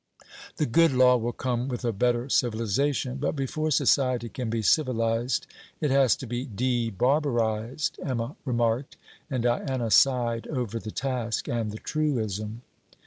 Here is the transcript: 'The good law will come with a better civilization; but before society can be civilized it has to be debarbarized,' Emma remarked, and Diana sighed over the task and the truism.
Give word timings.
'The 0.55 0.65
good 0.65 0.91
law 0.91 1.15
will 1.15 1.31
come 1.31 1.67
with 1.67 1.85
a 1.85 1.91
better 1.91 2.27
civilization; 2.27 3.17
but 3.17 3.35
before 3.35 3.69
society 3.69 4.29
can 4.29 4.49
be 4.49 4.63
civilized 4.63 5.45
it 5.79 5.91
has 5.91 6.15
to 6.15 6.25
be 6.25 6.43
debarbarized,' 6.47 7.99
Emma 8.03 8.35
remarked, 8.43 8.97
and 9.29 9.43
Diana 9.43 9.91
sighed 9.91 10.47
over 10.47 10.79
the 10.79 10.89
task 10.89 11.47
and 11.47 11.69
the 11.69 11.77
truism. 11.77 12.63